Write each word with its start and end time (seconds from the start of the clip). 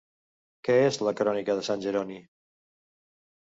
Què 0.67 0.77
és 0.85 0.97
la 1.09 1.13
crònica 1.21 1.57
de 1.61 1.67
sant 1.69 1.87
Jeroni? 1.87 2.21